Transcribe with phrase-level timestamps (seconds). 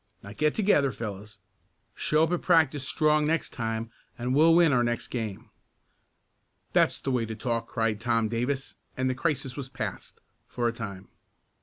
[0.23, 1.37] Now get together, fellows.
[1.93, 5.51] Show up at practice strong next time, and we'll win our next game!"
[6.73, 10.73] "That's the way to talk!" cried Tom Davis, and the crisis was passed for a
[10.73, 11.09] time.